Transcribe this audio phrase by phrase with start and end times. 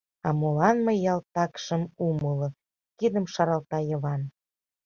[0.27, 2.49] А молан, мый ялтак шым умыло,—
[2.99, 4.21] кидым шаралта Йыван.